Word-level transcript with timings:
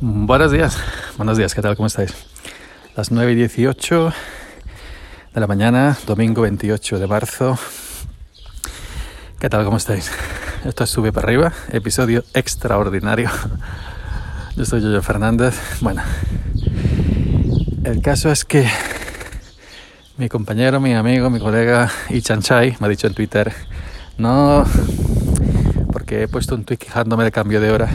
Buenos 0.00 0.52
días, 0.52 0.78
buenos 1.16 1.38
días, 1.38 1.56
¿qué 1.56 1.60
tal? 1.60 1.74
¿Cómo 1.74 1.88
estáis? 1.88 2.14
Las 2.94 3.10
9 3.10 3.32
y 3.32 3.34
18 3.34 4.12
de 5.34 5.40
la 5.40 5.48
mañana, 5.48 5.98
domingo 6.06 6.42
28 6.42 7.00
de 7.00 7.06
marzo. 7.08 7.58
¿Qué 9.40 9.48
tal? 9.50 9.64
¿Cómo 9.64 9.76
estáis? 9.76 10.12
Esto 10.64 10.84
es 10.84 10.90
Sube 10.90 11.12
para 11.12 11.26
arriba, 11.26 11.52
episodio 11.72 12.22
extraordinario. 12.32 13.28
Yo 14.54 14.64
soy 14.64 14.82
Yoyo 14.82 15.02
Fernández. 15.02 15.58
Bueno, 15.80 16.02
el 17.82 18.00
caso 18.00 18.30
es 18.30 18.44
que 18.44 18.68
mi 20.16 20.28
compañero, 20.28 20.78
mi 20.78 20.94
amigo, 20.94 21.28
mi 21.28 21.40
colega 21.40 21.90
Ichanchai 22.08 22.76
me 22.78 22.86
ha 22.86 22.88
dicho 22.88 23.08
en 23.08 23.14
Twitter, 23.14 23.52
no, 24.16 24.64
porque 25.92 26.22
he 26.22 26.28
puesto 26.28 26.54
un 26.54 26.62
tweet 26.62 26.78
quejándome 26.78 27.24
de 27.24 27.32
cambio 27.32 27.60
de 27.60 27.72
hora 27.72 27.88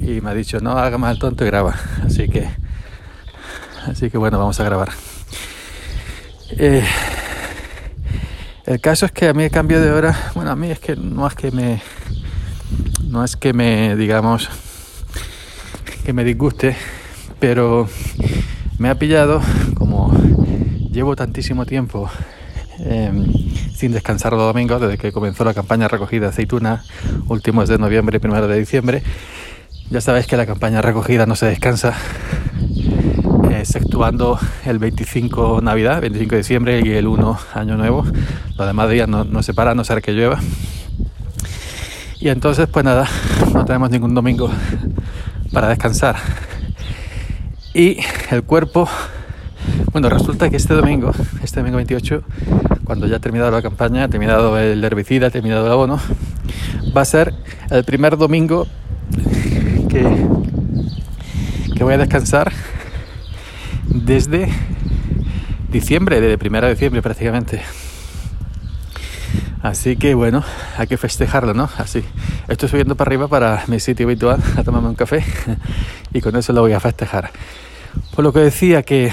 y 0.00 0.20
me 0.20 0.30
ha 0.30 0.34
dicho 0.34 0.60
no 0.60 0.72
haga 0.72 0.98
mal 0.98 1.18
tonto 1.18 1.44
y 1.44 1.48
graba 1.48 1.74
así 2.04 2.28
que 2.28 2.48
así 3.86 4.10
que 4.10 4.18
bueno 4.18 4.38
vamos 4.38 4.58
a 4.60 4.64
grabar. 4.64 4.90
Eh, 6.52 6.84
el 8.66 8.80
caso 8.80 9.06
es 9.06 9.12
que 9.12 9.28
a 9.28 9.32
mí 9.32 9.44
el 9.44 9.50
cambio 9.50 9.80
de 9.80 9.90
hora 9.90 10.32
bueno 10.34 10.50
a 10.50 10.56
mí 10.56 10.70
es 10.70 10.80
que 10.80 10.96
no 10.96 11.26
es 11.26 11.34
que 11.34 11.50
me 11.50 11.82
no 13.04 13.24
es 13.24 13.36
que 13.36 13.52
me 13.52 13.96
digamos 13.96 14.48
que 16.04 16.12
me 16.12 16.24
disguste 16.24 16.76
pero 17.38 17.88
me 18.78 18.88
ha 18.88 18.96
pillado 18.96 19.40
como 19.74 20.12
llevo 20.90 21.14
tantísimo 21.14 21.66
tiempo 21.66 22.10
eh, 22.80 23.12
sin 23.74 23.92
descansar 23.92 24.32
los 24.32 24.42
domingos 24.42 24.80
desde 24.80 24.98
que 24.98 25.12
comenzó 25.12 25.44
la 25.44 25.54
campaña 25.54 25.88
recogida 25.88 26.26
de 26.26 26.30
aceituna 26.30 26.82
últimos 27.28 27.68
de 27.68 27.78
noviembre 27.78 28.16
y 28.16 28.20
primero 28.20 28.48
de 28.48 28.58
diciembre 28.58 29.02
ya 29.90 30.00
sabéis 30.00 30.28
que 30.28 30.36
la 30.36 30.46
campaña 30.46 30.80
recogida 30.80 31.26
no 31.26 31.34
se 31.34 31.46
descansa, 31.46 31.94
exceptuando 33.50 34.38
el 34.64 34.78
25 34.78 35.60
Navidad, 35.62 36.00
25 36.00 36.30
de 36.30 36.36
diciembre 36.36 36.80
y 36.84 36.90
el 36.92 37.08
1 37.08 37.38
Año 37.54 37.76
Nuevo. 37.76 38.04
Los 38.56 38.66
demás 38.68 38.88
días 38.88 39.08
no, 39.08 39.42
se 39.42 39.52
para, 39.52 39.74
no 39.74 39.82
ser 39.82 40.00
que 40.00 40.12
llueva. 40.12 40.38
Y 42.20 42.28
entonces, 42.28 42.68
pues 42.68 42.84
nada, 42.84 43.08
no 43.52 43.64
tenemos 43.64 43.90
ningún 43.90 44.14
domingo 44.14 44.48
para 45.52 45.68
descansar. 45.68 46.16
Y 47.74 47.98
el 48.30 48.44
cuerpo, 48.44 48.88
bueno, 49.92 50.08
resulta 50.08 50.50
que 50.50 50.56
este 50.56 50.74
domingo, 50.74 51.12
este 51.42 51.58
domingo 51.58 51.78
28, 51.78 52.22
cuando 52.84 53.08
ya 53.08 53.16
ha 53.16 53.20
terminado 53.20 53.50
la 53.50 53.60
campaña, 53.62 54.04
ha 54.04 54.08
terminado 54.08 54.56
el 54.56 54.84
herbicida, 54.84 55.26
ha 55.26 55.30
terminado 55.30 55.66
el 55.66 55.72
abono, 55.72 55.98
va 56.96 57.00
a 57.00 57.04
ser 57.04 57.34
el 57.70 57.82
primer 57.82 58.16
domingo 58.16 58.68
que, 59.90 60.04
que 61.76 61.84
voy 61.84 61.94
a 61.94 61.98
descansar 61.98 62.52
desde 63.88 64.48
diciembre, 65.70 66.20
desde 66.20 66.38
primera 66.38 66.68
de 66.68 66.74
diciembre 66.74 67.02
prácticamente. 67.02 67.60
Así 69.62 69.96
que 69.96 70.14
bueno, 70.14 70.44
hay 70.78 70.86
que 70.86 70.96
festejarlo, 70.96 71.54
¿no? 71.54 71.68
Así. 71.76 72.04
Estoy 72.48 72.68
subiendo 72.68 72.94
para 72.94 73.08
arriba 73.08 73.28
para 73.28 73.64
mi 73.66 73.80
sitio 73.80 74.06
habitual 74.06 74.40
a 74.56 74.62
tomarme 74.62 74.88
un 74.88 74.94
café 74.94 75.24
y 76.14 76.20
con 76.20 76.36
eso 76.36 76.52
lo 76.52 76.62
voy 76.62 76.72
a 76.72 76.80
festejar. 76.80 77.30
Por 78.14 78.24
lo 78.24 78.32
que 78.32 78.40
decía 78.40 78.82
que 78.84 79.12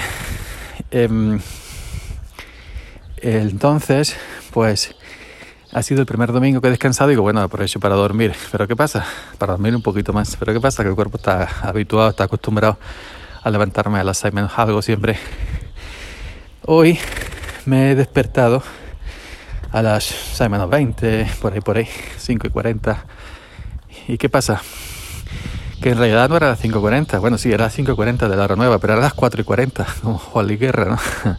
eh, 0.90 1.38
entonces, 3.20 4.16
pues 4.52 4.94
ha 5.72 5.82
sido 5.82 6.00
el 6.00 6.06
primer 6.06 6.32
domingo 6.32 6.60
que 6.60 6.68
he 6.68 6.70
descansado 6.70 7.10
y 7.10 7.12
digo, 7.12 7.22
bueno, 7.22 7.40
aprovecho 7.40 7.78
para 7.78 7.94
dormir. 7.94 8.34
Pero 8.50 8.66
¿qué 8.66 8.74
pasa? 8.74 9.04
Para 9.36 9.52
dormir 9.52 9.76
un 9.76 9.82
poquito 9.82 10.12
más. 10.12 10.36
Pero 10.36 10.54
¿qué 10.54 10.60
pasa? 10.60 10.82
Que 10.82 10.88
el 10.88 10.94
cuerpo 10.94 11.18
está 11.18 11.48
habituado, 11.62 12.08
está 12.08 12.24
acostumbrado 12.24 12.78
a 13.42 13.50
levantarme 13.50 13.98
a 13.98 14.04
las 14.04 14.18
6 14.18 14.32
menos 14.32 14.52
algo 14.56 14.80
siempre. 14.80 15.18
Hoy 16.64 16.98
me 17.66 17.90
he 17.90 17.94
despertado 17.94 18.62
a 19.70 19.82
las 19.82 20.04
6 20.04 20.50
menos 20.50 20.70
20, 20.70 21.26
por 21.40 21.52
ahí, 21.52 21.60
por 21.60 21.76
ahí, 21.76 21.88
5 22.16 22.46
y 22.46 22.50
40. 22.50 23.04
¿Y 24.08 24.16
qué 24.16 24.28
pasa? 24.30 24.62
Que 25.82 25.90
en 25.90 25.98
realidad 25.98 26.30
no 26.30 26.36
era 26.36 26.48
las 26.48 26.60
5 26.60 26.78
y 26.78 26.80
40. 26.80 27.18
Bueno, 27.18 27.36
sí, 27.36 27.52
era 27.52 27.64
las 27.64 27.74
5 27.74 27.92
y 27.92 27.94
40 27.94 28.28
de 28.28 28.36
la 28.36 28.44
hora 28.44 28.56
nueva, 28.56 28.78
pero 28.78 28.94
era 28.94 29.02
las 29.02 29.14
4 29.14 29.42
y 29.42 29.44
40, 29.44 29.86
como 30.02 30.18
Juan 30.18 30.48
Guerra, 30.48 30.86
¿no? 30.86 30.96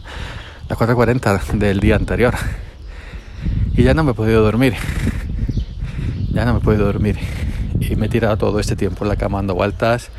Las 0.68 0.78
4 0.78 0.92
y 0.92 0.94
40 0.94 1.40
del 1.54 1.80
día 1.80 1.96
anterior. 1.96 2.36
Y 3.74 3.82
ya 3.82 3.94
no 3.94 4.04
me 4.04 4.12
he 4.12 4.14
podido 4.14 4.42
dormir. 4.42 4.74
Ya 6.32 6.44
no 6.44 6.52
me 6.52 6.60
he 6.60 6.62
podido 6.62 6.86
dormir. 6.86 7.18
Y 7.80 7.96
me 7.96 8.06
he 8.06 8.08
tirado 8.08 8.36
todo 8.36 8.60
este 8.60 8.76
tiempo 8.76 9.04
en 9.04 9.08
la 9.08 9.16
cama 9.16 9.38
dando 9.38 9.56
vueltas. 9.56 10.10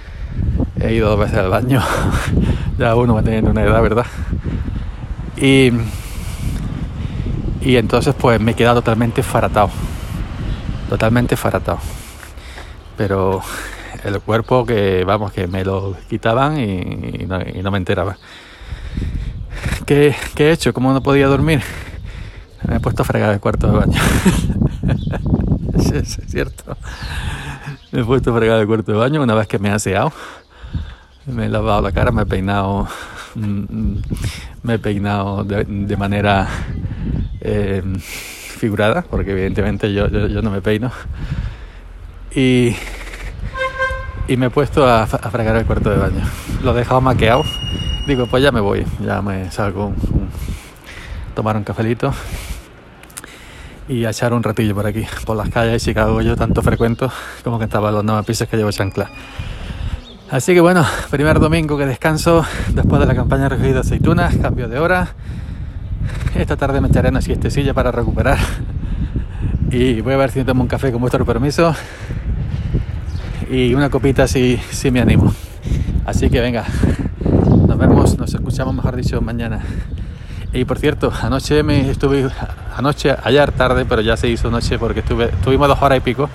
He 0.79 0.94
ido 0.94 1.09
dos 1.09 1.19
veces 1.19 1.38
al 1.38 1.50
baño. 1.50 1.81
ya 2.78 2.95
uno 2.95 3.16
va 3.16 3.23
teniendo 3.23 3.50
una 3.51 3.63
edad, 3.63 3.81
¿verdad? 3.81 4.06
Y, 5.38 5.72
y 7.62 7.78
entonces 7.78 8.13
pues 8.13 8.41
me 8.41 8.51
he 8.51 8.56
quedado 8.56 8.81
totalmente 8.81 9.23
faratado. 9.23 9.69
Totalmente 10.89 11.38
faratado. 11.38 11.79
Pero 12.97 13.41
el 14.03 14.19
cuerpo 14.19 14.66
que, 14.66 15.03
vamos, 15.06 15.31
que 15.31 15.47
me 15.47 15.63
lo 15.63 15.95
quitaban 16.09 16.59
y, 16.59 17.25
no, 17.62 17.72
me 17.72 17.78
enteraba. 17.78 18.18
¿Qué, 19.85 20.16
¿Qué 20.35 20.50
he 20.50 20.51
hecho? 20.51 20.73
¿Cómo 20.73 20.91
no 20.94 21.01
podía 21.01 21.28
dormir? 21.28 21.62
Me 22.68 22.76
he 22.76 22.80
puesto 22.80 23.02
a 23.02 23.06
fregar 23.06 23.34
el 23.34 23.40
cuarto 23.40 23.68
de 23.68 23.78
baño. 23.78 24.00
sí, 25.80 25.96
es 25.96 26.20
cierto. 26.28 26.78
Me 27.92 28.02
he 28.02 28.04
puesto 28.04 28.32
a 28.32 28.38
fregar 28.38 28.60
el 28.60 28.68
cuarto 28.68 28.92
de 28.92 28.98
baño 28.98 29.22
una 29.22 29.34
vez 29.34 29.48
que 29.48 29.60
me 29.60 29.70
he 29.70 29.72
aseado. 29.72 30.12
Me 31.26 31.46
he 31.46 31.50
lavado 31.50 31.82
la 31.82 31.92
cara, 31.92 32.12
me 32.12 32.24
he 32.24 32.26
peinado. 32.26 32.88
Mm, 33.36 33.96
me 34.64 34.74
he 34.76 34.80
peinado 34.80 35.44
de, 35.44 35.98
manera 35.98 36.48
eh, 37.40 37.82
figurada, 38.00 39.02
porque 39.02 39.32
evidentemente 39.32 39.92
yo, 39.92 40.08
no 40.08 40.52
me 40.52 40.62
peino. 40.62 40.92
Y, 42.36 42.76
y 44.28 44.38
me 44.38 44.48
he 44.48 44.50
puesto 44.50 44.86
a, 44.86 45.04
a 45.04 45.08
fregar 45.08 45.56
el 45.56 45.66
cuarto 45.66 45.90
de 45.90 45.98
baño. 45.98 46.24
Lo 46.64 46.72
he 46.72 46.76
dejado 46.76 47.02
maqueado. 47.02 47.44
Digo, 48.08 48.28
pues 48.28 48.44
ya 48.44 48.52
me 48.52 48.62
voy, 48.62 48.86
ya 49.00 49.22
me 49.22 49.50
salgo 49.52 49.94
tomar 51.34 51.56
un 51.56 51.64
cafelito 51.64 52.14
y 53.88 54.06
a 54.06 54.12
echar 54.12 54.34
un 54.34 54.44
ratillo 54.44 54.75
por 54.75 54.86
aquí, 54.86 55.06
por 55.25 55.36
las 55.36 55.50
calles 55.50 55.74
de 55.74 55.80
Chicago. 55.80 56.22
Yo 56.22 56.36
tanto 56.36 56.62
frecuento 56.62 57.12
como 57.44 57.59
que 57.59 57.66
estaba 57.66 57.92
los 57.92 58.03
nueve 58.03 58.24
pisos 58.24 58.47
que 58.47 58.58
llevo 58.58 58.72
chancla. 58.72 59.09
Así 60.30 60.53
que 60.53 60.62
bueno, 60.62 60.86
primer 61.09 61.40
domingo 61.40 61.78
que 61.78 61.86
descanso 61.86 62.46
después 62.74 63.02
de 63.02 63.06
la 63.06 63.16
campaña 63.16 63.50
recogida 63.50 63.81
aceitunas, 63.81 64.36
cambio 64.38 64.69
de 64.69 64.80
hora. 64.80 65.09
Esta 66.36 66.56
tarde 66.56 66.80
me 66.80 66.88
echaré 66.88 67.09
una 67.09 67.22
siestecilla 67.22 67.74
para 67.74 67.92
recuperar. 67.92 68.38
Y 69.72 70.02
voy 70.02 70.13
a 70.13 70.18
ver 70.18 70.31
si 70.31 70.44
tomo 70.44 70.63
un 70.63 70.68
café 70.68 70.92
con 70.92 71.02
vuestro 71.02 71.25
permiso. 71.25 71.75
Y 73.50 73.74
una 73.74 73.90
copita 73.90 74.28
si, 74.28 74.58
si 74.69 74.92
me 74.92 75.02
animo. 75.02 75.34
Así 76.06 76.30
que 76.30 76.40
venga, 76.40 76.66
nos 77.68 77.78
vemos, 77.78 78.18
nos 78.18 78.34
escuchamos 78.34 78.74
mejor 78.74 78.96
dicho 78.96 79.19
mañana. 79.22 79.59
Y 80.53 80.66
por 80.66 80.80
cierto, 80.80 81.12
anoche 81.22 81.63
me 81.63 81.90
estuve, 81.90 82.30
anoche, 82.76 83.16
ayer 83.24 83.52
tarde, 83.52 83.86
pero 83.86 84.02
ya 84.02 84.18
se 84.18 84.28
hizo 84.28 84.50
noche 84.50 84.78
porque 84.80 85.00
estuve, 85.02 85.26
estuvimos 85.26 85.68
dos 85.68 85.82
horas 85.82 85.98
y 85.98 86.02
pico. 86.02 86.30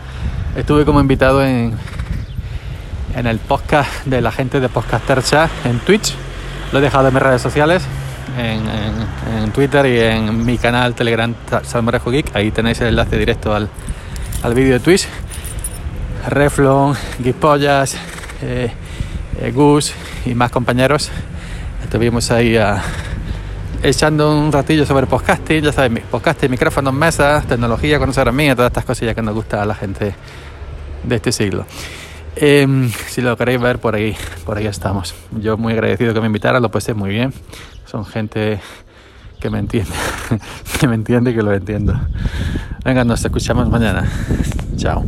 Estuve 0.57 0.85
como 0.85 1.01
invitado 1.01 1.45
en, 1.45 1.75
en 3.15 3.27
el 3.27 3.39
podcast 3.39 4.05
de 4.07 4.21
la 4.21 4.33
gente 4.33 4.61
de 4.61 4.69
Podcaster 4.69 5.23
Chat 5.23 5.51
en 5.65 5.79
Twitch. 5.81 6.15
Lo 6.73 6.79
he 6.79 6.83
dejado 6.83 7.09
en 7.09 7.15
mis 7.15 7.23
redes 7.23 7.43
sociales, 7.43 7.83
en, 8.39 8.63
en, 9.43 9.53
Twitter 9.53 9.87
y 9.87 10.01
en 10.01 10.45
mi 10.45 10.59
canal 10.59 10.95
Telegram 10.95 11.35
Salmorejo 11.63 12.11
Geek. 12.11 12.35
Ahí 12.35 12.51
tenéis 12.51 12.81
el 12.81 12.89
enlace 12.89 13.17
directo 13.17 13.55
al, 13.55 13.69
al 14.43 14.55
vídeo 14.55 14.75
de 14.75 14.81
Twitch. 14.81 15.07
Reflon, 16.29 16.97
Geekpollas, 17.23 17.97
eh, 18.43 18.71
eh, 19.41 19.53
Gus 19.53 19.95
y 20.25 20.35
más 20.35 20.51
compañeros. 20.51 21.11
Estuvimos 21.85 22.31
ahí 22.31 22.57
a 22.57 22.83
echando 23.89 24.37
un 24.37 24.51
ratillo 24.51 24.85
sobre 24.85 25.07
podcasting, 25.07 25.63
ya 25.63 25.73
sabes, 25.73 26.03
podcasting, 26.11 26.51
micrófonos, 26.51 26.93
mesas, 26.93 27.47
tecnología, 27.47 27.99
conocer 27.99 28.29
a 28.29 28.33
mí, 28.33 28.49
todas 28.55 28.71
estas 28.71 28.85
cosillas 28.85 29.15
que 29.15 29.23
nos 29.23 29.35
gusta 29.35 29.63
a 29.63 29.67
la 29.67 29.75
gente 29.75 30.15
de 31.05 31.17
este 31.17 31.31
siglo. 31.31 31.65
Eh, 32.35 32.67
si 33.07 33.23
lo 33.23 33.37
queréis 33.37 33.61
ver 33.61 33.79
por 33.79 33.95
ahí, 33.95 34.17
por 34.45 34.59
ahí 34.59 34.67
estamos. 34.67 35.15
Yo 35.31 35.57
muy 35.57 35.73
agradecido 35.73 36.13
que 36.13 36.21
me 36.21 36.27
invitaran, 36.27 36.61
lo 36.63 36.71
pasé 36.71 36.95
muy 36.95 37.11
bien. 37.11 37.33
Son 37.85 38.05
gente 38.05 38.61
que 39.41 39.51
me 39.51 39.61
entiende, 39.61 39.93
que 40.81 40.89
me 40.89 40.97
entiende 40.97 41.31
y 41.31 41.35
que 41.35 41.43
lo 41.43 41.53
entiendo. 41.55 41.95
Venga, 42.85 43.05
nos 43.05 43.25
escuchamos 43.25 43.69
mañana. 43.69 44.11
Chao. 44.77 45.05